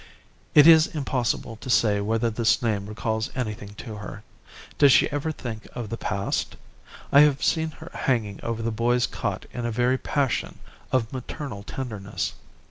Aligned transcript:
"It 0.55 0.65
is 0.65 0.87
impossible 0.87 1.57
to 1.57 1.69
say 1.69 2.01
whether 2.01 2.31
this 2.31 2.63
name 2.63 2.87
recalls 2.87 3.29
anything 3.35 3.75
to 3.75 3.97
her. 3.97 4.23
Does 4.79 4.91
she 4.91 5.07
ever 5.11 5.31
think 5.31 5.67
of 5.73 5.89
the 5.89 5.95
past? 5.97 6.55
I 7.11 7.19
have 7.21 7.43
seen 7.43 7.69
her 7.69 7.91
hanging 7.93 8.39
over 8.41 8.63
the 8.63 8.71
boy's 8.71 9.05
cot 9.05 9.45
in 9.53 9.63
a 9.63 9.69
very 9.71 9.99
passion 9.99 10.57
of 10.91 11.13
maternal 11.13 11.61
tenderness. 11.61 12.33